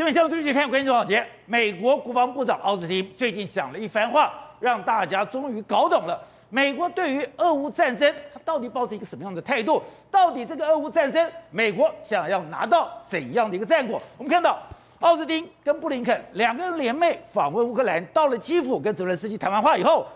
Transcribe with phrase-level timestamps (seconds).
[0.00, 9.82] 下面相对继续看关键重点，美国国防部长奥斯汀最近讲了一番话，让大家终于搞懂了美国对于俄乌战争，他到底抱着一个什么样的态度？
[10.10, 14.00] 到底这个俄乌战争，美国想要拿到怎样的一个战果？
[14.16, 14.58] 我们看到
[15.00, 20.06] 奥斯汀跟布林肯两个人联袂访问乌克兰，到了基辅跟泽连斯基谈完话以后，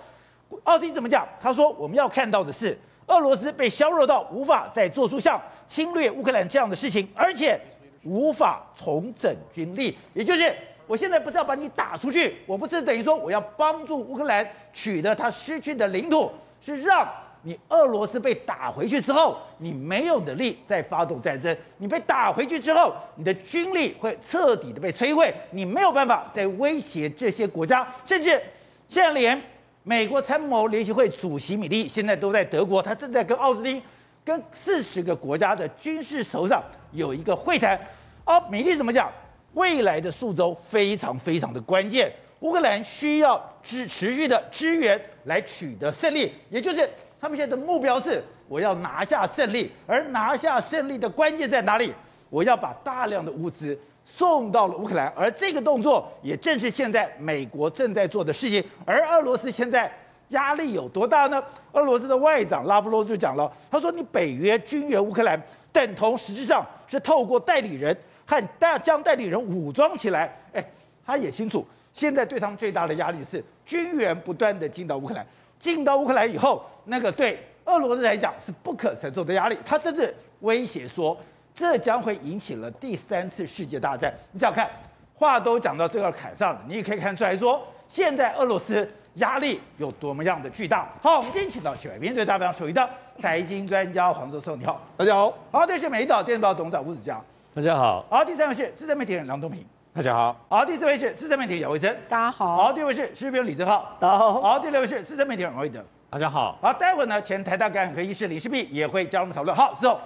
[0.62, 1.28] 奥斯汀怎么讲？
[1.42, 2.74] 他说：“我们要看到的是
[3.08, 7.60] 俄罗斯被削弱到无法再做出像侵略乌克兰这样的事情，而且。”
[8.04, 10.54] 无法重整军力，也就是
[10.86, 17.08] 我现在不是要把你打出去，我不是等于说我要帮助乌克兰取得他失去的领土，是让
[17.42, 28.40] 你俄罗斯被打回去之后，你没有能力再发动战争，你被打回去之后，你的军力会彻底的被摧毁，你没有办法再威胁这些国家，甚至
[28.88, 29.40] 现在连
[29.82, 33.82] 美国参谋联席会主席米利现在都在德国，他正在跟奥斯汀。
[34.24, 37.78] 跟四十个国家的军事首长有一个会谈，
[38.24, 39.12] 哦，米利怎么讲？
[39.52, 42.10] 未来的数周非常非常的关键，
[42.40, 46.88] 乌克兰需要支持续的支援来取得胜利，也就是
[47.20, 51.92] 他们现在的目标是我要拿下胜利，而拿下胜利的关键在哪里？
[52.30, 59.92] 我要把大量的物资送到了乌克兰，而这个动作也正是现在美国正在做的事情，而俄罗斯现在。
[60.28, 61.42] 压力有多大呢？
[61.72, 65.40] 俄罗斯的外长拉夫罗夫就讲了，他说：“你北约军援乌克兰，
[65.72, 70.64] 等同实质上是透过代理人和大将代理人武装起来。”哎，
[71.04, 75.26] 他也清楚，现在对他们最大的压力是军援不断的进到乌克兰，
[75.58, 79.58] 进到乌克兰以后，那个对俄罗斯来讲是不可承受的压力。
[79.66, 81.16] 他甚至威胁说，
[81.54, 84.14] 这将会引起了第三次世界大战。
[84.30, 84.70] 你想想看，
[85.14, 88.88] 话都讲到这个坎上了，你也可以看出来说，现在俄罗斯。
[89.14, 90.88] 压力有多么样的巨大？
[91.00, 92.88] 好，我们今天请到喜来宾对大家属于的
[93.20, 95.32] 财经专家黄教授，你好，大家好。
[95.52, 98.04] 好，这是美丽岛电视报董事长吴子江，大家好。
[98.10, 100.36] 好，第三位是资深媒体人梁东平，大家好。
[100.48, 102.56] 好，第四位是资深媒体人姚维珍，大家好。
[102.56, 104.42] 好，第五位是时事评论李正浩，大家好。
[104.42, 106.58] 好，第六位是资深媒体人王伟德，大家好。
[106.60, 109.54] 好，待会儿呢，前台大感染科医师李世璧也会加入我们讨论。
[109.54, 110.00] 好，之后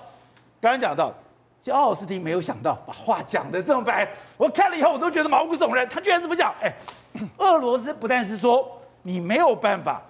[0.61, 1.11] 刚刚讲到，
[1.63, 6.53] 就奥斯汀没有想到把话讲得这么白，我看了以后我都觉得毛骨悚然，他居然这么讲。
[6.61, 6.71] 哎，
[7.39, 8.78] 俄罗斯不但是说。
[9.09, 10.03] 你没有办法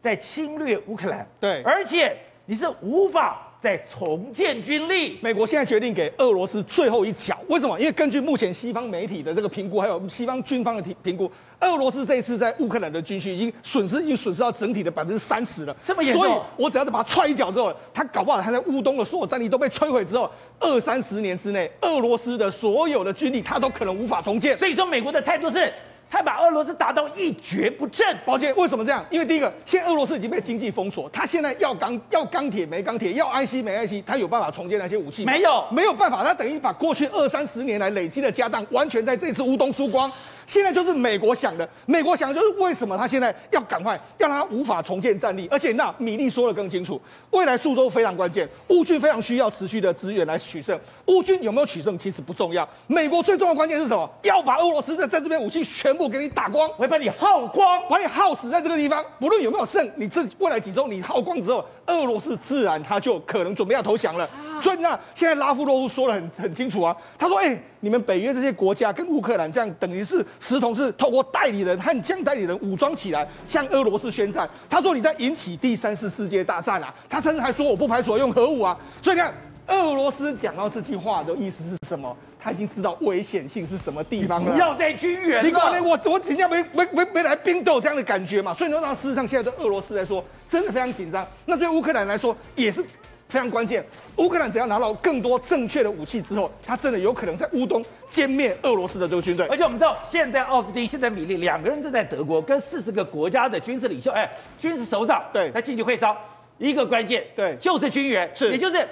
[0.00, 5.18] 再侵略乌克兰，对，而且你是无法再重建军力。
[5.20, 7.78] 美国现在决定给俄罗斯最后一脚，为什么？
[7.78, 11.30] 因为根据目前西方媒体的这个评估，还有西方军方的评评估，
[11.60, 15.76] 俄罗斯这一次在乌克兰的军需已经损失，已经损失到整体的百分之三十了。
[15.84, 16.22] 这么严重？
[16.22, 24.56] 所以我只要是把他踹一脚之后，他搞不好他在乌东的所有战力都被摧毁之后，二三十年之内，俄罗斯的所有的军力他都可能无法重建。
[24.56, 25.70] 所以说，美国的态度是。
[26.10, 28.06] 他把俄罗斯打到一蹶不振。
[28.24, 29.04] 抱歉，为什么这样？
[29.10, 35.24] 因为第一个，现在俄罗斯已经被经济封锁，他现在要钢要钢铁没钢铁，要 IC 没 IC，他有办法重建那些武器？
[35.24, 36.24] 没有，没有办法。
[36.24, 40.10] 他等于把过去二三十年来累积的家当，完全在这次乌东输光。
[40.46, 47.00] 现在就是美国想的，美国想的就是为什么他现在要赶快让他无法重建战力，而且那米利说的更清楚，
[47.30, 50.78] 未来数周非常关键，乌军非常需要持续的资源来取胜。
[51.06, 54.08] 乌军有没有取胜其实不重要，美国最重要的关键是什么？
[54.22, 59.04] 要把俄罗斯的在这边武器全部给你打光，我会把你耗光，把你耗死在这个地方。
[59.20, 64.28] 不论有没有胜，你这未来几周你耗光之后，俄罗斯自然他就可能准备要投降了。
[64.62, 74.48] 所以那现在拉夫罗夫说的很很清楚啊，他说：“哎、欸，你们北约这些国家跟乌克兰这样，等于是实同是透过代理人和将代理人武装起来，向俄罗斯宣战。
[74.68, 76.92] 他说你在引起第三次世界大战啊！
[77.08, 78.76] 他甚至还说我不排除用核武啊！
[79.02, 79.32] 所以你看，
[79.68, 82.16] 俄罗斯讲到这句话的意思是什么？
[82.38, 84.52] 他已经知道危险性是什么地方了。
[84.52, 85.48] 不要再军援了。
[85.48, 88.54] 你搞我我人家没没没没来冰斗这样的感觉嘛？
[88.54, 91.26] 所以呢，事实上现在对俄罗斯来说真的非常紧张。
[91.44, 92.84] 那对乌克兰来说也是。”
[93.28, 93.84] 非常关键，
[94.18, 99.44] 乌克兰只要拿到更多正确的武器之后，他真的有可能在乌东歼灭俄罗斯的这个军队。
[99.48, 106.16] 而且我们知道，现在奥斯汀、现在米利两个人正在德国跟四十个国家的军事领袖、哎，军事首长对，在进行会商。
[106.58, 108.86] 一个关键对，就是军援，是，也就是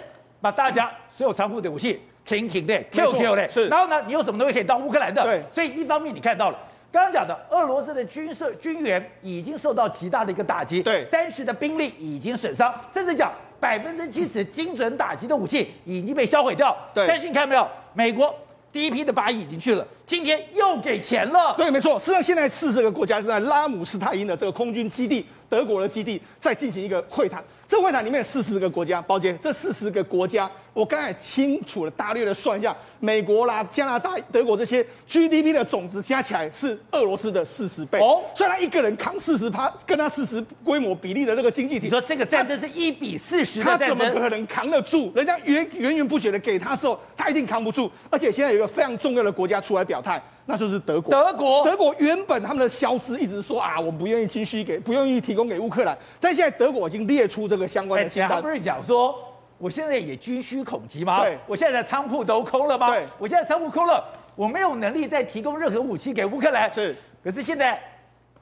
[0.44, 3.66] 把大家所有仓库的武器停停的、Q Q 的，是。
[3.68, 5.22] 然后呢，你有什么东西可以到乌克兰的？
[5.22, 5.42] 对。
[5.50, 6.58] 所以一方面你看到了，
[6.92, 13.32] 刚刚讲的俄罗斯的军事军援已经受到极大的一个打击，对，三十的兵力已经损伤，甚至讲。
[13.60, 16.76] 百分之七十精准打击的武器已经被销毁掉。
[16.92, 18.34] 对，但是你看没有，美国
[18.70, 21.54] 第一批的八亿已经去了，今天又给钱了。
[21.56, 21.98] 对，没错。
[21.98, 25.24] 实际上，现在是这个国家是在拉姆斯泰因的这个空军基地。
[25.54, 27.40] 德国的基地在进行一个会谈。
[27.64, 38.22] 这会谈里面有四十个国家，宝杰，这四十个国家，我刚才清楚的大略的算一下，美国啦、加拿大、德国这些 GDP 的总值加起来是俄罗斯的四十倍哦。
[38.34, 45.12] 所以他一个人扛四十趴，跟他四十规模比例的这个经济体，你说这个战争是一比四十他怎么可能扛得住？
[45.14, 47.88] 人家源源源不绝的给他之后，他一定扛不住。
[48.10, 50.20] 而且现在有一个非常重要的国家出来表态。
[50.46, 51.10] 那就是德国。
[51.10, 55.96] 德国，德国原本他们的消资一直说啊，我们不愿意继续给，不愿意提供给乌克兰。
[56.20, 58.30] 但现在德国已经列出这个相关的清单。
[58.30, 59.16] 他不是讲说，
[59.58, 61.22] 我现在也军需恐急吗？
[61.22, 62.90] 对，我现在的仓库都空了吗？
[62.90, 64.04] 对，我现在仓库空了，
[64.36, 66.70] 我没有能力再提供任何武器给乌克兰。
[66.72, 67.80] 是，可是现在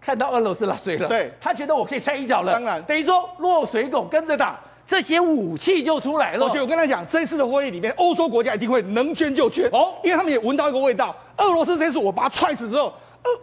[0.01, 2.53] 看到俄罗斯落水了，对，他觉得我可以掺一脚了。
[2.53, 4.59] 当然，等于说落水狗跟着打。
[4.87, 6.47] 这些武器就出来了。
[6.47, 11.15] 而且我跟他讲，这一次的会议里面，欧洲国家一定会能捐就捐哦，因为他们也闻到一个味道。
[11.39, 12.93] 俄罗斯这次我把他踹死之后，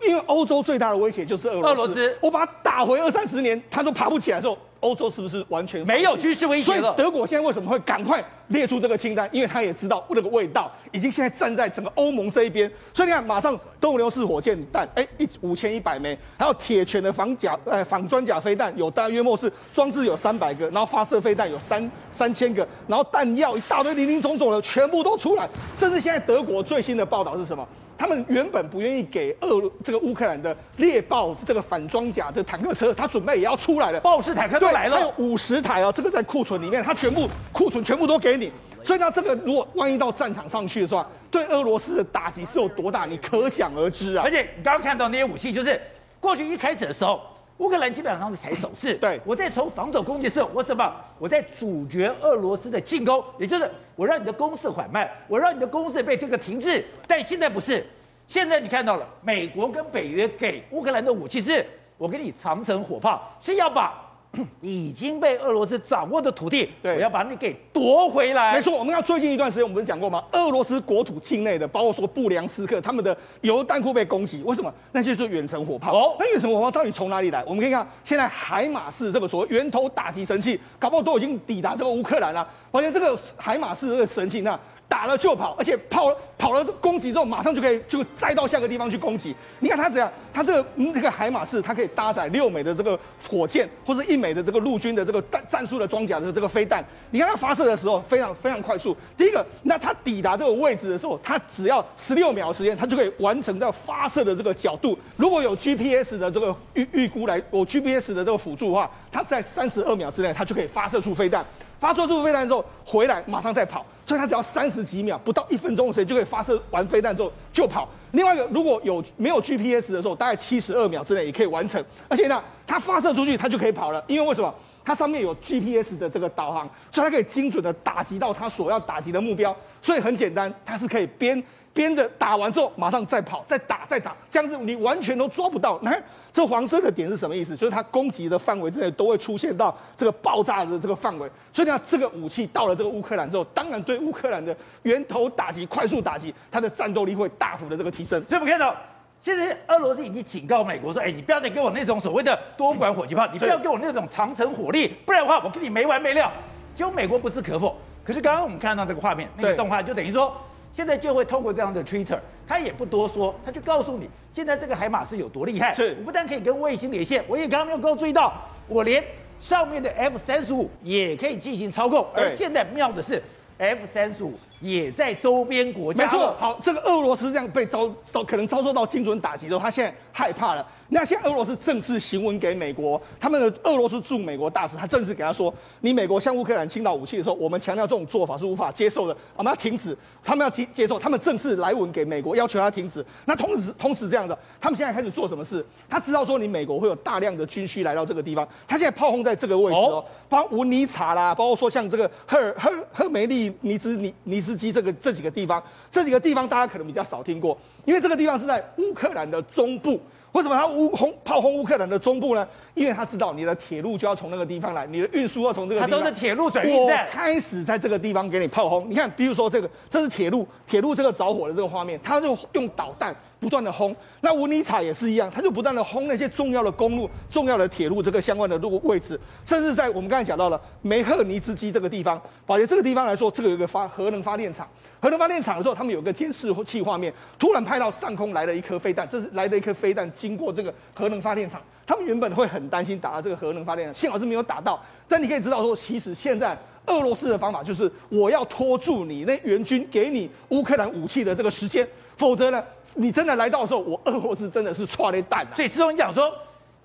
[0.08, 1.70] 因为欧洲最大的威胁就是俄罗斯。
[1.70, 4.58] 俄罗斯，我把他打回二三十年，他都爬不起来的时候。
[4.82, 6.66] 欧洲是不是完全没有军事威胁？
[6.66, 9.30] 所以德国现在为什么会赶快列出这个清单？
[9.32, 12.70] 因为他也知道那个味道已经现在站在整个欧盟这一边。
[12.94, 25.48] 所以你看，马上斗牛式火箭弹，哎，一五千一百枚，还有铁拳的防甲呃防装甲飞弹，有大约莫是装置有三百个，然后发射飞弹有三三千个，然后弹药一大堆零零总总的全部都出来。
[25.76, 27.68] 甚至现在德国最新的报道是什么？
[28.00, 34.00] 他们原本不愿意给俄这个乌克兰的猎豹这个反装甲的坦克车，他准备也要出来了。
[34.00, 38.50] 豹式坦克都来了，还有五十台啊，这个在库存里面，他全部库存全部都给你。
[38.82, 44.24] 所以呢，这个如果万一到战场上去的话，对俄罗斯的打击是有多大，你可想而知啊。
[44.24, 45.78] 而且你刚刚看到那些武器，就是
[46.22, 47.20] 过去一开始的时候，
[47.60, 48.96] 乌克兰基本上是踩手势。
[48.96, 56.84] 对，我在从防守攻击的时候，我怎么我在阻绝俄罗斯的进攻，也就是我让你的攻势缓慢，我让你的攻势被这个停滞。
[57.08, 57.86] 但现在不是。
[58.28, 61.66] 现在你看到了，美国跟北约给乌克兰的武器是，
[61.98, 64.09] 我给你长城火炮，是要把
[64.62, 68.54] 已经被俄罗斯掌握的土地，对，我要把你给夺回来。
[68.54, 70.24] 没错，我们要最近一段时间，我们不是讲过吗？
[70.32, 74.72] 俄罗斯国土境内的，包括说布良斯克，他们的油弹库被攻击，为什么？
[74.92, 75.92] 那些就是远程火炮。
[75.92, 77.44] 哦，那远程火炮到底从哪里来？
[77.46, 82.48] 我们可以看，现在海马式这个所谓源头打击神器，搞不好都已经抵达这个乌克兰了。
[82.72, 84.58] 而且这个海马式这个神器，那。
[84.90, 89.36] 打了就跑，而且跑跑了攻击之后，马上就可以就再到下个地方去攻击。
[89.60, 90.12] 你看它怎样？
[90.34, 93.00] 它这个这个海马式，它可以搭载六枚的这个
[93.30, 96.84] 火箭，或者一枚的这个陆军的这个战战术的装甲的这个飞弹。
[97.12, 98.98] 你看它发射的时候非常非常快速。
[99.16, 104.98] 第一个，那它抵达这个位置的时候，它只要十六秒时间，它就可以完成这发射的这个角度。
[105.16, 111.46] 如果有 GPS 的这个预预估来，有 GPS 的这个辅助的话，它在三十二秒之内，它就可以发射出飞弹。
[111.80, 117.88] 发射出飞弹之后回来，马上再跑，所以它只要三十几秒，不到一分钟的时间就可以发射完飞弹之后就跑。
[118.12, 121.84] 另外一个，如果有没有 GPS 的时候，大概七十二秒之内也可以完成。
[122.08, 124.54] 而且呢，它发射出去它就可以跑了，因为为什么？
[124.84, 129.56] 它上面有 GPS 的这个导航，所以它可以精准的打击到它所要打击的目标。
[129.82, 131.42] 所以很简单，它是可以边。
[131.80, 135.80] 边的打完之后，马上再跑，再打，再打，这样子你完全都抓不到。
[135.82, 135.96] 那
[136.30, 137.56] 这黄色的点是什么意思？
[137.56, 141.32] 就是它攻击的范围之内都会出现到这个爆炸的这个范围。
[141.54, 144.54] 所以呢，这个武器到了这个乌克兰之后，当然对乌克兰的
[144.84, 148.22] 源头打击、快速打击，它的战斗力会大幅的这个提升。
[148.28, 148.76] 所以我们看到，
[149.22, 156.30] 现在俄罗斯已经警告美国说：“哎，你不要再给我那种所谓的多管火箭炮，你不要给我那种长程火力，不然的话，我跟你没完没了。”
[156.76, 157.78] 结果美国不置可否。
[158.04, 160.36] 可是刚刚我们看到这个画面，那个动画就等于说。
[160.72, 165.74] 现在就会透过这样的 Twitter，他也不多说，他就告诉你现在这个海马是有多厉害。
[165.74, 168.34] 是，我不但可以跟卫星连线，我也刚刚没有够注意到，
[168.68, 169.04] 我连
[169.40, 172.06] 上面的 F 三十五也可以进行操控。
[172.14, 173.22] 而现在妙的是
[173.60, 176.06] ，F 三十五也在周边国家。
[176.06, 180.66] 没错，好，这个俄罗斯这样被遭遭可能遭受到精准打击之后，他现在害怕了。
[180.92, 189.96] 那现在俄罗斯正式行文给美国，他们的俄罗斯驻美国大使，他正式给他说：“你美国向乌克兰倾倒武器的时候，我们强调这种做法是无法接受的，我们要停止。
[190.24, 193.06] 他们要接接受，他们正式来文给美国，要求他停止。
[193.26, 195.64] 那同时同时这样的，他们现在开始做什么事？
[195.88, 210.00] 他知道说你美国会有大量的军需来到这个地方，他现在炮轰在这个位置哦，包括文尼察啦，包括说像这个赫尔赫赫梅利尼兹尼尼斯基这个这几个地方，这几个地方大家可能比较少听过，因为这个地方是在乌克兰的中部。”
[210.32, 212.48] 为什么他乌轰炮轰乌克兰的中部呢？
[212.76, 216.00] 因为他知道你的铁路就要从那个地方来，你的运输要从这个地方。
[216.00, 217.04] 他都是铁路转运站。
[217.04, 218.88] 我开始在这个地方给你炮轰。
[218.88, 223.96] 你看，比如说这个，这是铁路，铁路这个着火的这个画面，他就用导弹不断的轰。
[224.22, 234.68] 那乌尼察也是一样，他就不断的轰那些重要的公路、重要的铁路这个相关的路位置，甚至在我们刚才讲到了梅赫尼兹基这个地方，宝杰这个地方来说，这个有一个发核能发电厂。
[235.02, 244.84] 核能发电厂的时候，他们有个监视器画面，突然拍到上空来了一颗飞弹，这是来了一颗飞弹经过这个核能发电厂，他们原本会很担心打到这个核能发电厂，幸好是没有打到。
[245.08, 251.88] 但你可以知道说，其实现在俄罗斯的方法就是，我要拖住你那援军给你乌克兰武器的这个时间，
[252.20, 252.62] 否则呢，
[252.96, 255.48] 你真的来到的时候，我俄罗斯真的是剉咧蛋。
[255.56, 256.30] 所以师兄你讲说，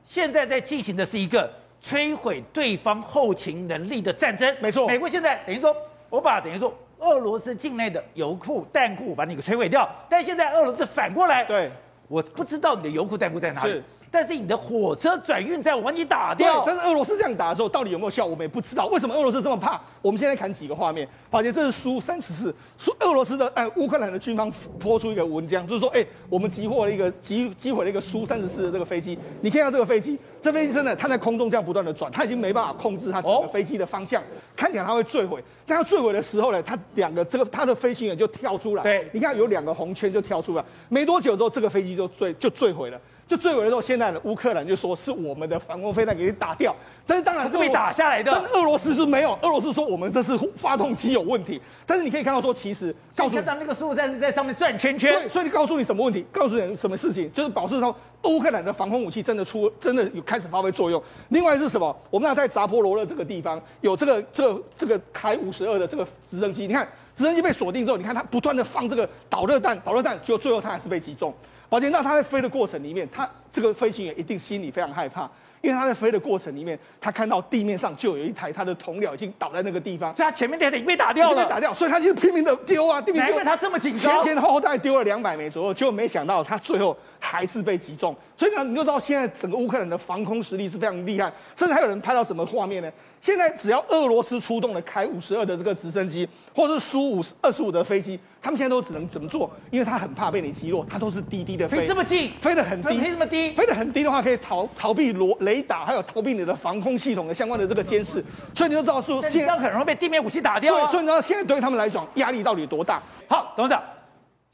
[0.06, 4.56] 现在在进行的是一个摧毁对方后勤能力的战争。
[4.60, 5.74] 没错，美国现在等于说，
[6.08, 11.68] 我把等于说俄罗斯境内的油库、弹库把你给摧毁掉，但现在俄罗斯反过来，对，
[12.06, 13.82] 我不知道你的油库、弹库在哪里。
[14.23, 14.25] 是。
[14.25, 16.64] 但是你的火车转运站我把你打掉。
[16.64, 18.87] 对，但是俄罗斯这样打的时候，到底有没有效，我们也不知道。
[18.87, 19.80] 为什么俄罗斯这么怕？
[20.00, 29.18] 我们现在看几个画面，发现，这是苏三十四，苏俄罗斯的哎，乌克兰的军方泼出一个文章，就是说，哎，我们击获了一个击击毁了一个苏三十四的这个飞机。
[29.40, 35.42] 你看一下这个飞机，这飞机真的它在空中这样不断的转，它已经没办法控制它整个飞机的方向，哦、看起来它会坠毁。
[35.66, 43.00] 在它坠毁的时候呢，它两个这个它的飞行员就跳出来，对，你看有两个红圈就跳出来，没多久之后这个飞机就坠就坠毁了。
[43.26, 46.76] 就最尾的时候，现在的乌克兰就说是我们的防空飞弹给你打掉，
[47.06, 48.30] 但是当然是被打下来的。
[48.30, 51.60] 但是俄罗斯是没有，俄罗斯说我们这是发动机有问题。
[51.86, 55.12] 但是你可以看到说，其实告诉你，看到那个苏五三是在上面转圈圈。
[55.12, 56.26] 对，所以你告诉你什么问题？
[56.30, 57.32] 告诉你什么事情？
[57.32, 61.02] 就是表示说乌克兰的防空武器真的出，真的有开始发挥作用。
[61.30, 61.96] 另外是什么？
[62.10, 71.32] 我们那在扎波罗热这个地方有这个这个这个凯五十二的这个直升机，你看直升机被锁定之后，你看它不断的放这个导热弹，导热弹，结果最后它还是被击中。
[71.74, 75.28] 宝杰，那他在飞的过程里面，他这个飞行员一定心里非常害怕，
[75.60, 83.34] 因为他在飞的过程里面，他看到地面上就有一台他的同僚已经倒在那个地方，所以他前面那台已经被打掉了，被打掉，所以他就拼命的丢啊，拼命丢。
[83.34, 88.14] 难怪他这么紧张，前前后后大概丢了两百枚左右，结果没想到他最后还是被击中。
[88.36, 92.90] 所以呢，你就知道现在整个乌克兰的防空实力是非常厉害，甚至还有人拍到什么画面呢？
[93.20, 99.50] 现在只要俄罗斯出动了凯五十二的这个直升机，或者是苏五二十五的飞机，他们现在都只能怎么做？
[99.70, 108.22] 因为他很怕被你击落，他都是低低的飞，飞这么近，飞得很低，飞这么低，飞得很低的话，可以逃逃避罗雷达，还有逃避你的防空系统的相关的这个监视。
[108.52, 110.74] 所以你就知道说，现在很容易被地面武器打掉。
[110.74, 113.00] 对，所以你知道现在对他们来讲压力到底多大？
[113.26, 113.82] 好，董事长，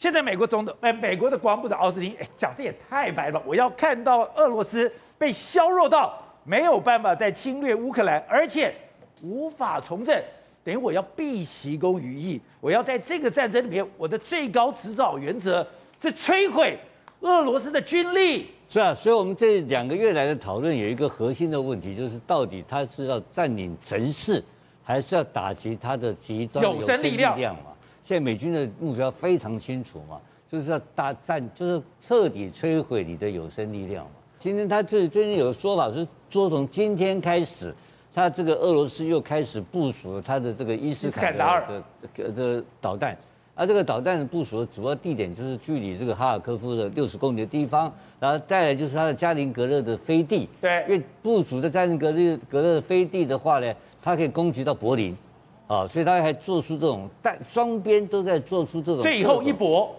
[0.01, 3.41] 现在美国总统，哎，美国的国防部长奥斯汀，哎，讲的也太白了。
[3.47, 8.75] 我要看到俄罗斯被削弱到没有办法再侵略乌克兰，而且。
[9.23, 10.19] 无法从政，
[10.65, 12.41] 等于我要避其功于义。
[12.59, 15.67] 我要在这个战争里面，我的最高指导原则
[16.01, 16.79] 是摧毁
[17.21, 18.51] 俄罗斯的军力。
[18.67, 24.43] 是啊，所以我们这两个月来的讨论有一个核心的问题，就是到底他是要占领城市，
[24.83, 27.70] 还是要打击他的集中有生力量嘛？
[28.03, 34.11] 现在美军的目标非常清楚嘛，就是要大战，就是彻底摧毁你的有生力量嘛。
[34.39, 37.75] 今天他这最近有个说法是说，从今天开始。
[38.13, 41.81] 他这个俄罗斯又开始部署了他的这个伊斯坎德尔的
[42.13, 43.17] 这个的导弹，
[43.55, 50.49] 而这个导弹部署的主要地点就是距离这个哈尔科夫的六十公里的地方，然后再来就是他的加林格勒的飞地。
[50.61, 55.17] 对，因为部署在加林格勒格勒的飞地的话呢，它可以攻击到柏林，
[55.71, 59.95] 啊，所以他还做出这种，但双边都在做出这种最后一搏，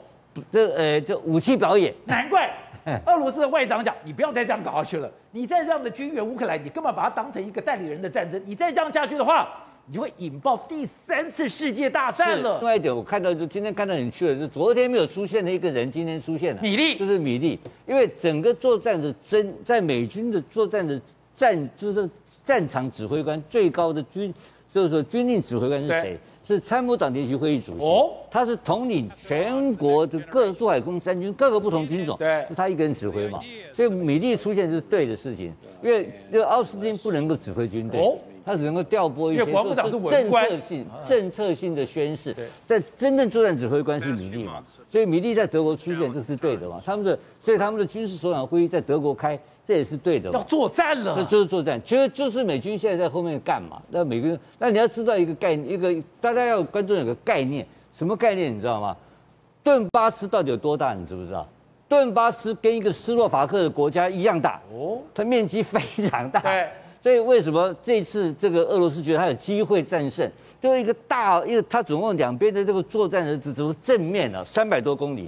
[0.51, 2.51] 这呃，这武器表演，难怪。
[3.05, 5.09] 俄罗斯的外长讲：“你不要再这样搞下去了。
[5.31, 8.41] 你再这样的军援乌克兰，你根本把它当成一个代理人的战争。
[8.43, 9.47] 你再这样下去的话，
[9.85, 16.61] 你就会引爆第三次世界大战了。”另外一点，我看到就今天看到很去了，就是昨天没有出现的一个人，今天出现了。
[16.61, 20.99] 米利就是米利，因为整个作战的真在美军的作战的
[21.35, 22.09] 战就是
[22.43, 24.33] 战场指挥官最高的军
[24.71, 26.17] 就是说军令指挥官是谁？
[26.43, 33.39] 是参谋长联席会议主席，哦，他是统领全国的各陆海空三军各个不同军种，对，是他一个人指挥嘛，
[33.71, 42.35] 所以米利出现是对的事情，因为这个奥斯汀不能够指挥军队，他只能够调拨一些政策性、政策性的宣示，
[42.65, 49.39] 但真正作战指挥官是米利嘛，所以米利在德国出现这是对的嘛，他们的所以他们的军事首长会议在德国开。
[49.67, 51.79] 这也是对的，要作战了，这就是作战。
[51.83, 53.81] 其实就是美军现在在后面干嘛？
[53.89, 58.55] 那美军，那你要知道一个概念，一个大家要关注有个概念，什么概念？
[58.55, 58.95] 你知道吗？
[59.63, 60.93] 顿巴斯到底有多大？
[60.93, 61.47] 你知不知道？
[61.87, 66.39] 顿巴斯跟一个斯洛伐克的国家一样大哦，它面积非常大。
[66.41, 66.67] 对，
[67.03, 70.29] 所以为什么这次这个俄罗斯觉得他有机会战胜？
[70.59, 75.27] 就一个大，因为它总共两边的这个作战的这种正面啊，三百多公里。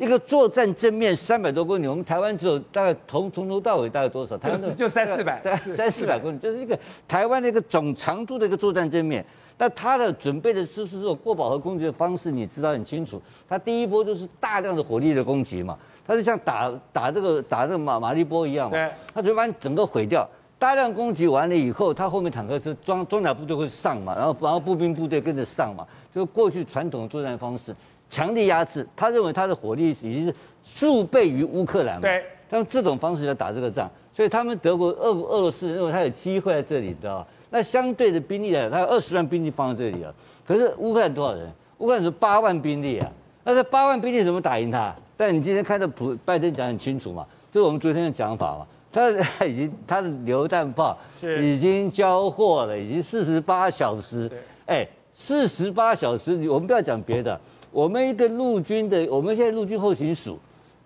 [0.00, 4.34] 一个作战正面三百多公里，我们台湾只有大概从从头到尾大概多少？
[4.38, 6.76] 台湾 就三四百，对，三四百公里，就是一个
[7.06, 9.22] 台湾的一个总长度的一个作战正面。
[9.58, 13.20] 那它的准备的就是这种过饱和攻击的方式，你知道很清楚。
[13.46, 15.76] 它第一波就是大量的火力的攻击嘛，
[16.06, 20.26] 它就像打打这个打这个马马利波一样嘛，它就把你整个毁掉。
[20.58, 27.76] 大量攻击完了以后，它后面坦克车装装甲部队会上嘛，然后然后步兵部队跟着上嘛，就过去传统的作战方式。
[28.10, 32.02] 强力压制，他认为他的火力已经是数倍于乌克兰嘛？
[32.02, 37.28] 对，他用这种方式来打这个仗，所以他们德国俄俄罗斯认为他有机会在这里，知道吧？
[37.50, 40.12] 那相对的兵力呢，他有二十万兵力放在这里啊。
[40.46, 41.50] 可是乌克兰多少人？
[41.78, 43.10] 乌克兰是八万兵力啊。
[43.44, 44.94] 那这八万兵力怎么打赢他？
[45.16, 49.10] 但你今天看到普拜登讲很清楚嘛，就是我们昨天的讲法嘛，他
[49.44, 50.96] 已经他的榴弹炮
[51.40, 54.30] 已经交货了，已经四十八小时。
[54.66, 57.38] 哎，四十八小时，我们不要讲别的，
[57.70, 60.38] 我们一个陆军的，我们现在陆军后勤署，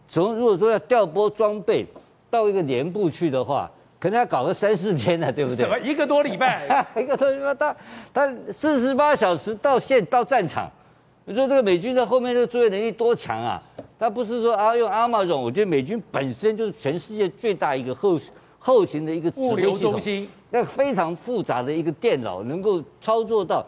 [0.08, 1.86] 从如果说要调拨装备
[2.30, 5.62] 到一个连部去的话，可能要搞个三四天呢，对不对？
[5.64, 7.76] 怎么一个多礼拜，一个多礼拜， 他
[8.12, 10.70] 他四十八小时到现到战场。
[11.24, 13.62] 你说这个美军在后面这个作业能力多强啊？
[13.98, 18.20] 他不是说啊用阿玛总，我觉得美军本身就是全世界最大一个后
[18.58, 23.64] 后勤的一个物流中心，那非常复杂的一个电脑，能够操作到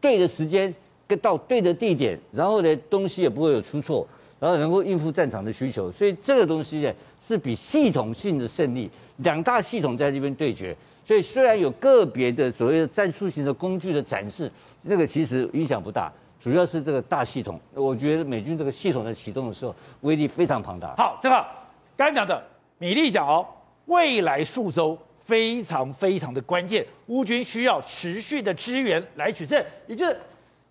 [0.00, 4.06] 对的时间跟到对的地点，然后呢东西也不会有出错，
[4.38, 5.90] 然后能够应付战场的需求。
[5.90, 6.92] 所以这个东西呢
[7.26, 10.76] 是比系统性的胜利，两大系统在这边对决。
[11.04, 14.50] 所以虽然有个别的所谓的战术型的工具的展示，
[14.82, 16.12] 那个其实影响不大。
[16.38, 20.94] 主要是这个大系统，我觉得美军这个系统在启动的时候威力非常庞大。
[20.96, 21.46] 好，正好
[21.96, 22.42] 刚才讲的
[22.78, 23.46] 米利讲哦，
[23.84, 30.16] 未来数周非常非常的关键，乌军需要持续的支援来取胜，也就是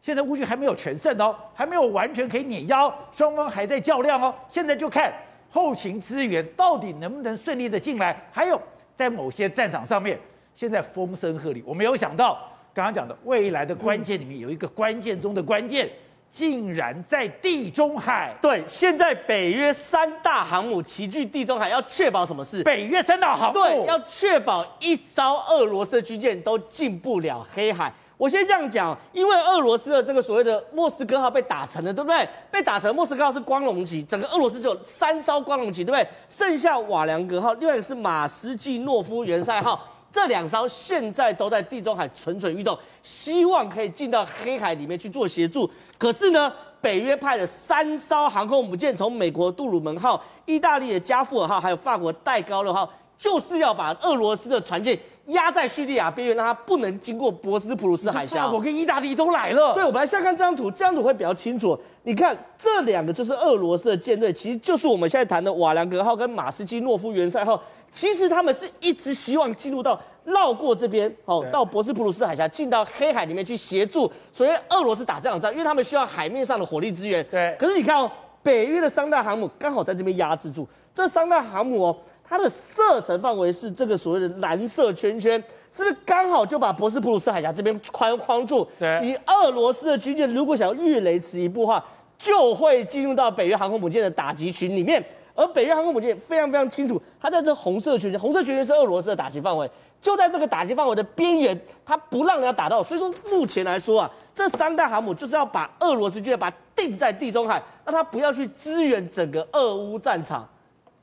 [0.01, 4.33] 现在乌军还没有全胜哦，还没有完全可以碾压，双方还在较量哦。
[4.47, 5.13] 现在就看
[5.49, 8.59] 后勤资源到底能不能顺利的进来，还有
[8.95, 10.19] 在某些战场上面，
[10.55, 12.39] 现在风声鹤唳，我没有想到。
[12.71, 15.89] 刚刚讲的未来的关键里面有一个关键中的关键，
[16.31, 18.33] 竟然在地中海。
[18.39, 22.63] 对，现在北约三大航母齐聚地中海，要确保什么事？
[22.63, 27.91] 北约三大航母，对，要确保一艘俄罗斯的军舰都进不了黑海。
[28.19, 32.27] 我先这样讲，因为俄罗斯的这个所谓的莫斯科号被打沉了，对不对？
[32.51, 36.05] 被打沉，莫斯科号是光荣级，整个俄罗斯只有三艘光荣级，对不对？
[36.27, 39.81] 剩下瓦良格号，另外一个是马斯基诺夫元帅号。
[40.11, 45.69] 这两艘现在都在地中海蠢蠢欲动，希望可以进到黑海里面去做协助。
[45.97, 54.99] 可是呢，北约派了三艘航空母舰，从美国杜鲁门号、意大利的加富尔号，还有法国戴高乐号，就是要把俄罗斯的船舰
[55.29, 58.45] 压在叙利亚边缘，让它不能经过博斯普鲁斯海峡。
[58.45, 59.73] 法国跟意大利都来了。
[59.73, 61.77] 对，我们来先看这张图，这张图会比较清楚。
[62.03, 67.61] 你看这两个就是俄罗斯的舰队，其实就是我们现在谈的瓦良格号跟马斯基诺夫元帅号。
[67.91, 77.25] 其实他们是一直希望进入到绕过这边哦，到博斯普鲁斯海峡，进到黑海里面去协助所谓俄罗斯打这场仗，因为他们需要海面上的火力支援。
[77.31, 77.55] 对。
[77.57, 78.11] 可是你看哦，
[78.43, 80.67] 北约的三大航母刚好在这边压制住。
[80.93, 81.97] 这三大航母哦，
[82.29, 88.67] 它的射程范围是这个所谓的蓝色圈圈，是不是刚好就把博斯普鲁斯海峡这边框框住？
[88.77, 88.99] 对。
[89.01, 91.83] 你俄罗斯的军舰如果想要越雷池一步的话，
[92.19, 95.03] 就会进入到北约航空母舰的打击群里面。
[95.33, 99.69] 而北约航空母舰非常非常清楚，它在这红色圈圈，红色圈圈是俄罗斯的打击范围，
[100.01, 102.83] 就在这个打击范围的边缘，它不让人家打到。
[102.83, 110.45] 所以说，目前来说啊，这三代航母就是要把俄罗斯军舰把它定在地中海，让它不要去支援整个俄乌战场。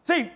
[0.04, 0.28] 所以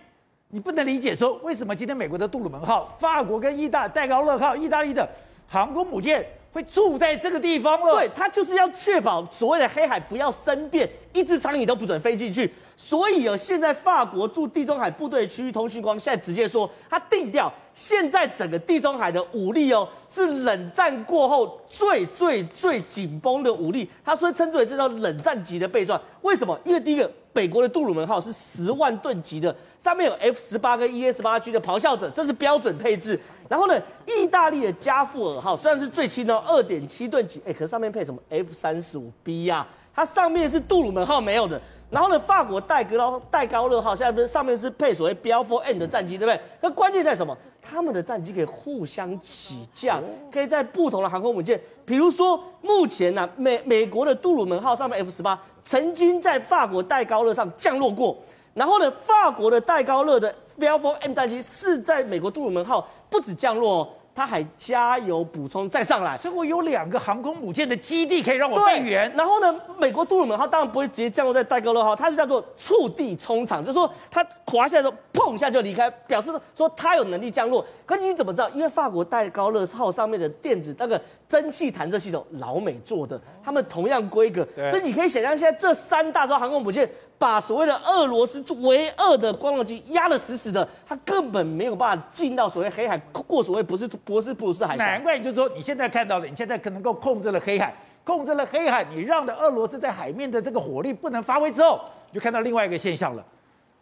[0.53, 5.07] 你不能理解说，为什么今天美国的杜鲁门号、法国跟意大戴高乐号、意大利的
[5.47, 7.95] 航空母舰会住在这个地方了？
[7.95, 12.53] 对，它就是要确保所谓的黑海不要生变，一只苍蝇都不准飞进去。
[12.75, 23.89] 所以有现在法国驻地中海部队区域通讯官现在直接说，他定调现在整个地中海的武力哦，是冷战过后最最最紧绷的武力。
[24.03, 25.97] 他说称之为这叫冷战级的备战。
[26.23, 26.59] 为什么？
[26.65, 33.19] 因为第一个，北国的杜鲁门号是十万吨级的，上面有 F 十八跟 E S 八 G 的咆哮者，这是标准配置。
[33.49, 39.67] 然后呢，意大利的加富尔号虽然是最新的二点七吨级，哎，可是上面配什么 F 三十五 B 呀？
[39.93, 41.61] 它上面是杜鲁门号没有的。
[41.91, 46.39] 然后呢，法国戴格劳戴高乐号现在不是上面是配所谓标 4M 的战机，对不对？
[46.61, 47.37] 那关键在什么？
[47.61, 50.01] 他们的战机可以互相起降，
[50.31, 58.17] 可以在不同的航空母舰，比如说目前呢、啊，美美国的杜鲁门号上面 F 十八曾经在法国戴高乐上降落过，
[58.53, 63.89] 然后呢，法国的戴高乐的标 4M 战机是在美国杜鲁门号不止降落哦。
[64.13, 69.11] 他还加油补充再上来，所以我有两个航空母舰的基地可以让我备援。
[69.15, 77.65] 然后呢，美国杜鲁门号当然不会直接降落在戴高乐号，它是叫做触地冲场，就是说它滑下来的时候，砰一下就离开，表示说它有能力降落。
[77.85, 78.49] 可是你怎么知道？
[78.49, 86.89] 因为法国戴高乐号上面的电子那个蒸汽弹射系统老美做的，他们同样规格，所以你可以想象现在这三大艘航空母舰。
[87.21, 94.83] 把所谓的俄罗斯唯二的光荣机压得死死的，他根本没有办法进到所谓黑海，过所谓不是博斯普鲁斯海峡。
[94.83, 97.71] 难怪就是说，你现在看到的，你现在可能够控制了黑海，
[98.03, 101.79] 控制了黑海，你让的俄罗斯在海面的这个火力不能发挥之后，
[102.11, 103.23] 就看到另外一个现象了。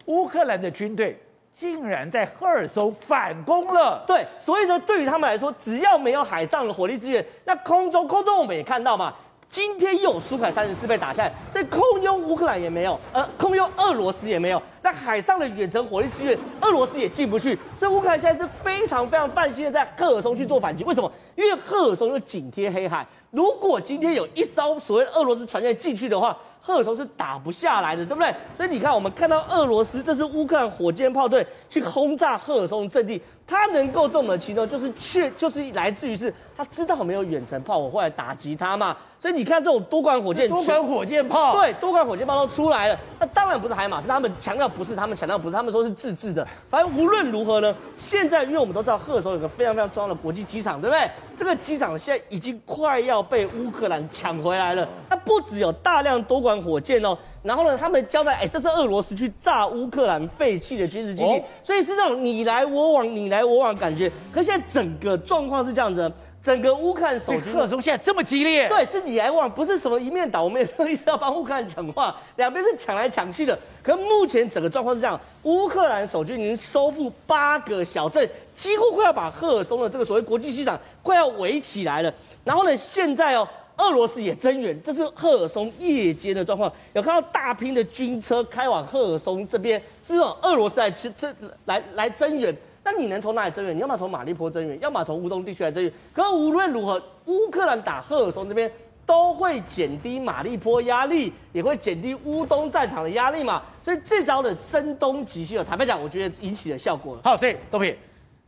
[0.07, 1.17] 乌克兰的军队
[1.55, 4.03] 竟然在赫尔松反攻了。
[4.05, 9.15] 对，所以呢，对于他们来说，只要没有海上的火力支援，那空中空中我们也看到嘛。
[9.49, 14.61] 今天又有苏凯三十四被打下来，所以空优乌克兰也没有，呃，空优俄罗斯也没有。
[14.83, 17.57] 那海上的远程火力支援，俄罗斯也进不去。
[17.75, 20.83] 所以乌克兰现在是非常非常放心的在赫尔松去做反击。
[20.83, 21.11] 为什么？
[21.35, 28.33] 因为赫尔松又紧贴黑海，如果今天有一艘所谓俄罗斯船舰进去的话，赫尔松是打不下来的，对不对？
[28.57, 33.21] 所以你看，我们看到俄罗斯，这是乌克兰火箭炮队去轰炸赫尔松阵地。
[33.47, 42.99] 他能够这么轻松，就是确就是来自于是他知道没有远程炮火会来打击他嘛，所以你看这种多管火箭，多管火箭炮，对，多管火箭炮都出来了。
[43.19, 46.47] 那当然不是海马是，他们强调不是，他们强调不是，他们说是自制的。
[46.69, 51.09] 反正无论如何呢，现在因为我们都知道赫尔松有个非常非常重要的国际机场，对不对？
[51.35, 54.87] 这个机场现在已经快要被乌克兰抢回来了。
[55.09, 57.17] 那不只有大量多管火箭哦。
[57.41, 64.11] 然后呢，他们交代，哎，这是俄罗斯去炸乌克兰废弃的军事基地，哦、所以是那种你来我往、你来我往的感觉。
[64.31, 66.11] 可现在整个状况是这样子，
[66.43, 73.57] 整个乌克兰守军，赫尔松现在这么激烈，对，是你来我往，不是什么一面倒，我们也没有意思要帮乌克兰讲话，两边是抢来抢去的。
[73.81, 82.13] 可目前整个状况是这样，乌克兰守军已经收复八个小镇，几乎快要把赫尔松的这个所谓国际机场快要围起来了。
[82.43, 83.47] 然后呢，现在哦。
[83.79, 86.71] 俄罗斯也增援，这是赫尔松夜间的状况。
[86.93, 91.33] 有看到大批的军车开往赫尔松这边，是这种俄罗斯来去增
[91.65, 92.55] 来来增援。
[92.83, 93.75] 那你能从哪里增援？
[93.75, 95.91] 你要么从马利坡增援，要么从乌东地区来增援。
[96.13, 98.69] 可无论如何，乌克兰打赫尔松这边
[99.05, 103.61] 都会减低马利坡压力，也会减低乌东战场的压力嘛。
[103.83, 107.21] 所以这招的声东击西，坦白讲，我觉得引起了效果了。
[107.23, 107.95] 好，所以东平，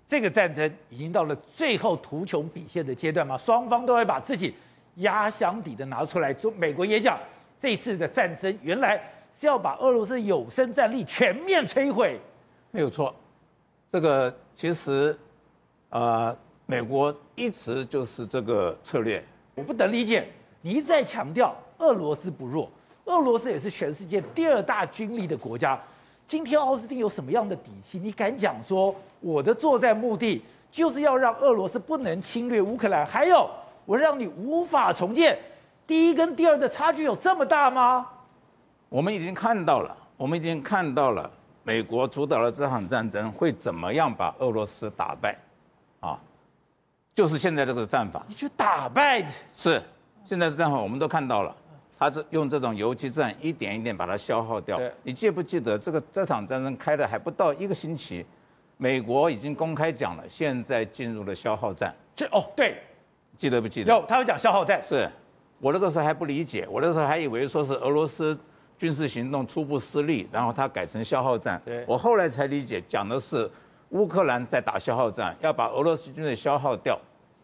[0.10, 4.54] 这个战争已经到了最后图穷匕见的阶段嘛，双方都会把自己。
[5.02, 7.20] 压箱底的拿出来，中美国也讲，
[7.60, 9.00] 这次的战争原来
[9.40, 12.20] 是要把俄罗斯有生战力全面摧毁，
[12.72, 13.14] 没有错。
[13.92, 15.18] 这个其实，
[15.90, 16.36] 呃，
[16.66, 19.24] 美国一直就是这个策略。
[19.56, 20.28] 我不能理解，
[20.62, 22.70] 你一再强调俄罗斯不弱，
[23.06, 25.78] 俄罗斯也是全世界第二大军力的国家。
[26.26, 28.00] 今天奥斯汀有什么样的底气？
[28.00, 33.06] 你敢讲说我的作战目的就是要让俄罗斯不能侵略乌克兰？
[33.06, 33.50] 还有？
[33.92, 35.38] 我让你无法重建，
[35.86, 38.08] 第一跟第二的差距有这么大吗？
[38.88, 41.30] 我们已经看到了，我们已经看到了
[41.64, 45.38] 美国主导了这场战争会怎么样把俄罗斯打败，
[46.00, 46.18] 啊，
[47.14, 48.24] 就是现在这个战法。
[48.30, 49.30] 你去打败？
[49.54, 49.84] 是，
[50.24, 51.54] 现在这战法我们都看到了，
[52.00, 54.78] 他是用这种游击战一点一点把它消耗掉。
[54.78, 58.26] 对你记不记得这个这场战争开的还不到一个星期，
[58.78, 61.94] 美国已经公开讲了，现在进入了消耗战。
[62.16, 62.82] 这哦，对。
[63.42, 63.92] 记得不记得？
[63.92, 64.80] 有，他会讲消耗战。
[64.88, 65.10] 是，
[65.58, 68.38] 我那个时候还不理解，我那时候还以为说是俄罗斯
[68.78, 71.60] 军事行动初步失利，然后他改成消耗战。
[71.66, 73.50] 对，我后来才理解，讲的是
[73.90, 76.96] 乌克兰在打消耗战，要把俄罗斯军队消耗掉。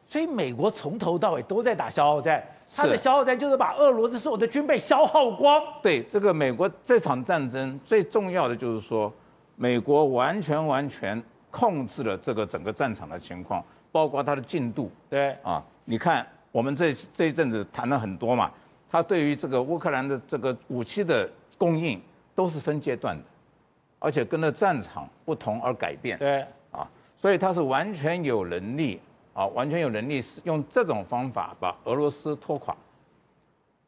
[0.06, 5.60] 所以美国从头到尾都在打消耗战，他的消耗战就是把俄罗斯所有的军备消耗光。
[5.82, 9.12] 对，这个美国这场战争最重要的就是说，
[9.56, 13.66] 美国完全完全控制了这个整个战场的情况，
[13.98, 14.92] 包括它的进度。
[15.10, 15.64] 对，啊。
[15.86, 18.52] 你看，我们这这一阵子谈了很多嘛，
[18.88, 22.00] 他对于这个乌克兰的这个武器的供应
[22.36, 23.24] 都是分阶段的，
[23.98, 26.16] 而且跟着战场不同而改变。
[26.20, 29.02] 对，啊，所以他是完全有能力
[29.34, 32.76] 啊，完全有能力用这种方法把俄罗斯拖垮。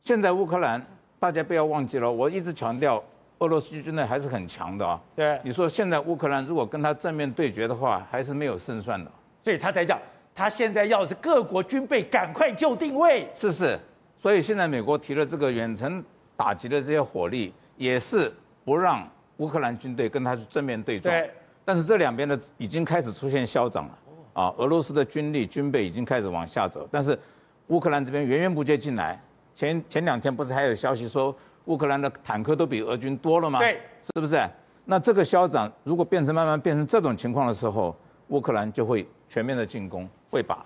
[0.02, 0.84] 现在乌克兰，
[1.20, 3.04] 大家不要忘记了，我一直强调，
[3.40, 5.00] 俄罗斯军队还是很强的啊。
[5.16, 9.12] 对，你说现在乌克兰如果跟他正面对决的话，还是没有胜算的。
[9.44, 10.00] 所以他才讲。
[10.36, 13.78] 他现在要的是各国军备赶快就定位，是是，
[14.22, 16.02] 所以现在美国提了这个远程
[16.38, 18.32] 打击的这些火力，也是
[18.64, 19.06] 不让
[19.38, 21.14] 乌克兰军队跟他去正面对撞。
[21.14, 21.30] 对，
[21.66, 24.00] 但是这两边的已经开始出现消长了，
[24.32, 27.20] 啊，俄罗斯的军力军备已经开始往下走，但是
[27.68, 29.22] 乌克兰这边源源不绝进来。
[29.54, 33.60] 前前两天不是还有消息说乌克兰的坦克都比俄军多了吗？
[33.60, 33.82] 对，
[34.16, 34.42] 是不是？
[34.86, 37.94] 那这个消长如果变成慢慢变成这种情况的时候，
[38.30, 40.10] 乌克兰就会全面的进攻。
[40.32, 40.64] 会把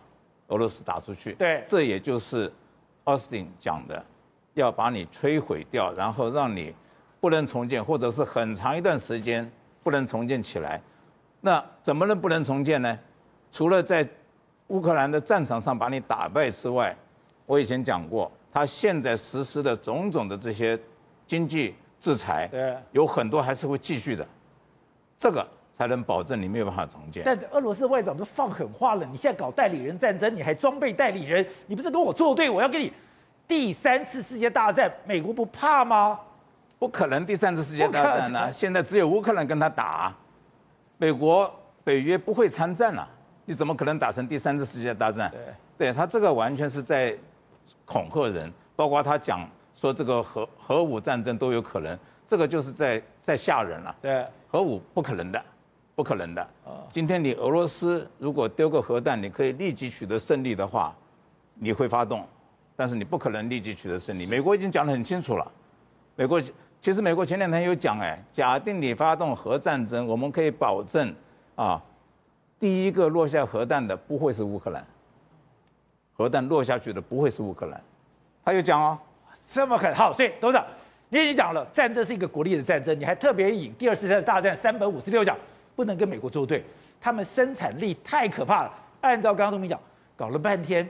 [0.49, 2.51] 俄罗斯打出去，对，这也就是
[3.05, 4.05] 奥斯汀讲的，
[4.55, 6.75] 要把你摧毁掉，然后让你
[7.21, 9.49] 不能重建，或者是很长一段时间
[9.81, 10.81] 不能重建起来。
[11.39, 12.99] 那怎么能不能重建呢？
[13.53, 14.05] 除了在
[14.67, 16.93] 乌克兰的战场上把你打败之外，
[17.45, 20.77] 我以前讲过，他现在实施的种种的这些
[21.25, 24.27] 经济制裁，对，有很多还是会继续的。
[25.17, 25.47] 这个。
[25.83, 27.23] 才能保证你没有办法重建。
[27.25, 32.49] 但是俄罗斯外长都放狠话了，你现在搞代理人战争，你还装备代理人，你不是跟我作对？
[32.49, 32.91] 我要跟你
[33.47, 36.19] 第三次世界大战，美国不怕吗？
[36.79, 38.51] 不可能第三次世界大战呢。
[38.51, 40.13] 现在只有乌克兰跟他打，
[40.97, 41.49] 美国
[41.83, 43.07] 北约不会参战了，
[43.45, 45.29] 你怎么可能打成第三次世界大战？
[45.31, 47.15] 对，对他这个完全是在
[47.85, 53.95] 恐吓人，包括他讲说这个核核武战争都有可能，这个就是在在吓人了。
[54.01, 55.43] 对，核武不可能的。
[55.95, 56.47] 不可能的。
[56.91, 60.95] 今天你俄罗斯如果丢个核弹，你可以立即取得胜利的话，
[61.55, 62.25] 你会发动，
[62.75, 64.25] 但是你不可能立即取得胜利。
[64.25, 65.51] 美国已经讲得很清楚了。
[66.15, 66.41] 美国
[66.81, 71.13] 其实美国前两天有讲，哎，假定你发动核战争，我们可以保证
[71.55, 71.81] 啊，
[72.59, 74.85] 第一个落下核弹的不会是乌克兰，
[76.15, 77.81] 核弹落下去的不会是乌克兰。
[78.43, 78.97] 他有讲哦，
[79.51, 79.93] 这么狠。
[79.95, 80.65] 好，所以董事长，
[81.09, 85.37] 你已经讲了，战争是一个国力的战争，你还特别引第二次世界大战三本五十六讲。
[85.75, 86.63] 不能跟美国作对，
[87.01, 88.71] 他们生产力太可怕了。
[89.01, 89.79] 按照刚刚东明讲，
[90.15, 90.87] 搞了半天，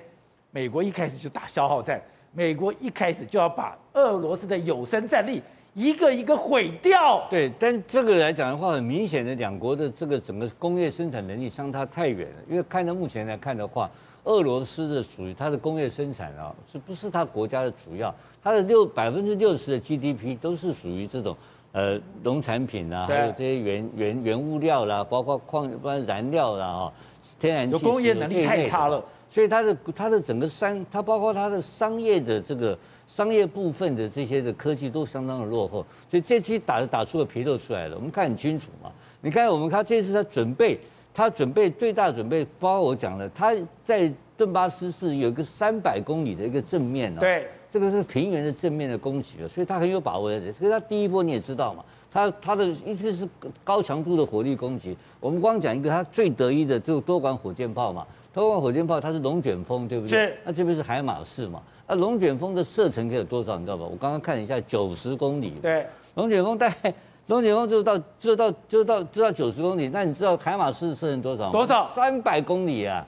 [0.52, 5.42] 美国一开始就打消耗战，美国一开始就要把俄罗斯的有生战力
[5.74, 7.26] 一个一个毁掉。
[7.30, 12.36] 对，但这个来讲的话，很明显的，两国的这个整个工业生产能力相差太远了。
[12.50, 13.90] 因为看到目前来看的话，
[14.26, 18.14] 俄罗斯的属于它的工业生产啊，是不是它国家的主要？
[18.44, 21.36] 它的六百分之六十的 GDP 都是属于这种。
[21.74, 26.94] 呃，农产品啊，还有这些原原原物料啦，包括矿、不然燃料啦，哈，
[27.40, 27.80] 天然气。
[27.80, 38.92] 工业能力太差了，所以它的它的整个商，它包括它的商业的这个商业部分的这些的科技都相当的落后，所以这期打打出个纰漏出来了，我们看很清楚嘛。
[39.22, 40.80] 你看我们看这次他准备，
[41.12, 43.52] 他准备最大准备，包括我讲了，他
[43.84, 47.20] 在顿巴斯是有一个三百公里的一个正面啊。
[47.20, 47.48] 对。
[47.74, 50.40] 这个是平原的正面的攻击了，所以他很有把握的。
[50.54, 53.28] 所以他第一波你也知道嘛，他他的意思是
[53.64, 54.96] 高强度的火力攻击。
[55.20, 60.28] 我们光讲一个，他最得意的这个多管火箭炮嘛，多管火箭炮它是龙卷风，对不对？
[60.28, 60.38] 是。
[60.44, 61.60] 那这边是海马式嘛？
[61.88, 63.58] 那龙卷风的射程可以有多少？
[63.58, 63.86] 你知道吧？
[63.86, 65.54] 我刚刚看了一下，九十公里。
[65.60, 65.88] 对。
[66.14, 66.94] 龙卷风大概
[67.26, 71.52] 龙卷风就到就到就到就到九十公里，那你知道海马式射程多少吗？
[71.52, 71.90] 多少？
[71.96, 73.04] 三百公里啊，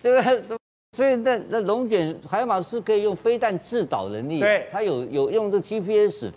[0.00, 0.58] 对不对？
[0.94, 6.30] 所以那那龙卷海马斯可以用飞弹制导能力，对，它有有用这 GPS，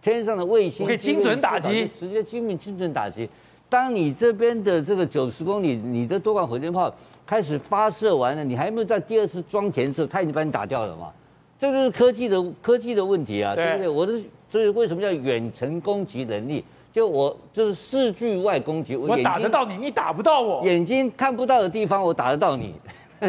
[0.00, 3.28] 天上的卫星可以精准打击，直接精准精准打击。
[3.68, 6.94] 当你这边的这个九十公里，你的多管火箭炮
[7.26, 11.10] 开始发射完了，你还没有在第二次装填的时候，它已经把你打掉了嘛？
[11.58, 13.88] 这就是科技的科技的问题啊，对，对不对？
[13.88, 16.62] 我的所以为什么叫远程攻击能力？
[16.92, 22.72] 就我就是视距外攻击，我打得到你，你打不到我，眼睛看不到的地方我打得到你。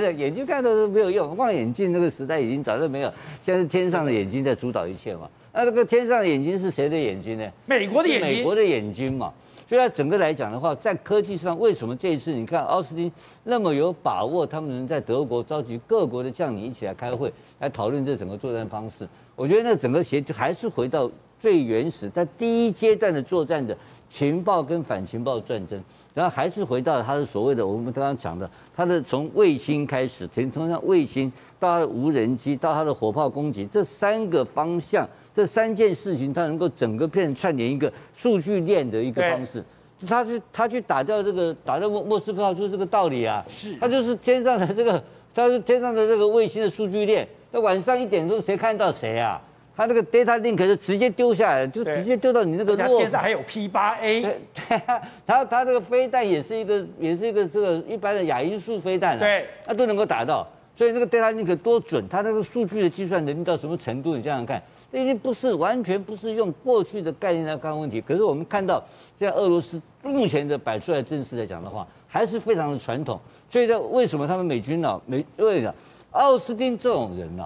[0.17, 5.29] 眼睛看到都没有用，望远镜那个时代已经早就没有，现在是天上的眼睛在主导一切嘛。
[5.53, 7.49] 那这个天上的眼睛是谁的眼睛呢？
[7.65, 8.29] 美国的眼睛。
[8.29, 9.34] 美国的眼睛嘛。
[9.67, 13.12] 所以它整个来讲的话，在科技上，为什么这一次你看奥斯汀
[13.45, 19.08] 那么有把握，他们能在德国召集各国的将领一起来开会，来讨论这整个作战方式？
[19.36, 23.75] 我觉得那整个协就还是回到最原始，在第一阶段的作战的
[24.08, 25.81] 情报跟反情报战争。
[26.15, 39.62] 然后还是回到他的所谓的我们刚刚讲的，他的从卫星开始，从从像卫星到他的无人机，到他的火炮攻击，这三个方向，这三件事情，他能够整个片串联一个数据链的一个方式。
[40.08, 43.43] 他是他去打掉这个打掉莫莫斯科号，就是这个道理啊。
[43.49, 43.75] 是。
[43.78, 47.28] 他就是天上的这个，他是天上的这个卫星的数据链。
[47.51, 49.41] 那晚上一点钟谁看到谁啊？
[49.76, 53.02] 他那个 data link 是直接丢下来，就直接丢到你那个落。
[53.02, 54.22] 现在还有 P 八 A。
[54.22, 54.40] 对，
[55.28, 59.20] 他他这个飞弹也是一个，也是一个这个一般的亚音速飞弹。
[59.20, 64.16] 对，他都能够打到，所以这个 data link 多准，它那个数据的计算能力到什么程度？
[64.16, 64.62] 你想想看，
[64.92, 68.00] 这已经不是完全不是用过去的概念来看问题。
[68.00, 68.82] 可是我们看到，
[69.20, 73.20] 现在俄罗斯目前的摆出来阵势来讲的话，还是非常的传统。
[73.50, 75.02] 所以，在为什么他们美军呢？
[75.06, 75.70] 美因为
[76.12, 77.46] 奥斯汀这种人呢，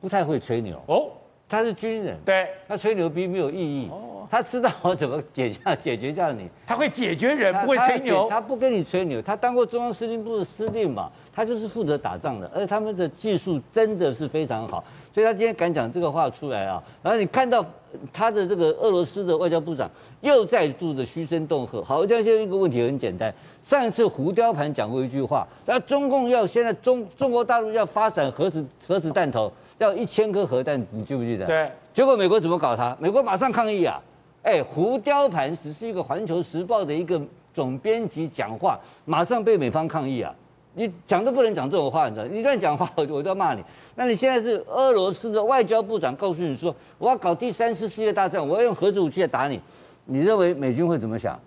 [0.00, 1.08] 不太会吹牛哦。
[1.52, 3.90] 他是军人，对，他吹牛逼没有意义。
[3.90, 8.26] 哦，他知道我怎么解决 解决掉你，他会解决人，不会吹牛。
[8.26, 16.82] 他不跟你吹牛，他当过中央司令部的司令嘛，他就是负责打仗的，而且他们的技术真的是非常好，所以他今天敢讲这个话出来啊。
[17.02, 17.62] 然后你看到
[18.10, 19.90] 他的这个俄罗斯的外交部长
[20.22, 21.84] 又再度的嘘声恫吓。
[21.84, 23.30] 好，这就一个问题很简单，
[23.62, 29.52] 上一次胡雕盘讲过一句话，那中共要现在中中国大陆要发展核子核子弹头。
[29.82, 31.46] 要一千颗核弹，你记不记得？
[31.46, 31.70] 对。
[31.92, 32.96] 结果美国怎么搞他？
[32.98, 34.00] 美国马上抗议啊！
[34.42, 37.20] 哎，胡雕盘只是一个《环球时报》的一个
[37.52, 40.34] 总编辑讲话，马上被美方抗议啊！
[40.74, 42.26] 你讲都不能讲这种话，你知道？
[42.26, 43.62] 你这样讲话，我就我都要骂你。
[43.94, 49.60] 那你现在是俄罗斯的外交部长，告诉你说我要搞第三次世界大战，我要用核子武器来打你，
[50.06, 51.38] 你认为美军会怎么想？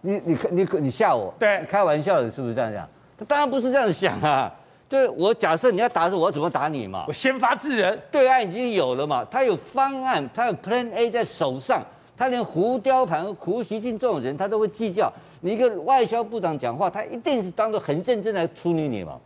[0.00, 1.34] 你你你你吓我？
[1.40, 2.88] 对，你开玩笑的，是不是这样讲？
[3.18, 4.54] 他当然不是这样想啊！
[4.88, 7.04] 对，我假设你要打死我，我怎么打你嘛？
[7.06, 11.84] 我先发制人，对岸已经有了嘛，他有方案，他有 Plan A 在手上，
[12.16, 15.12] 他连胡雕盘、胡锡进这种人，他都会计较。
[15.40, 19.18] 你一个外交部长讲话，他一定是当做很认真来处理你嘛。